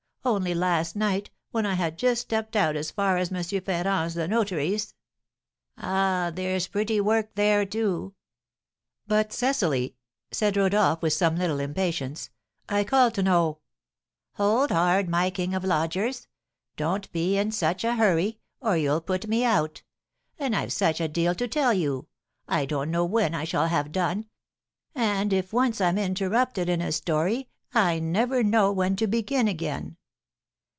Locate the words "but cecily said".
9.07-10.55